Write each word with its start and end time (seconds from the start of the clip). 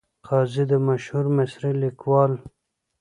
قاضي 0.27 0.63
د 0.71 0.73
مشهور 0.87 1.25
مصري 1.37 1.71
لیکوال. 1.81 2.31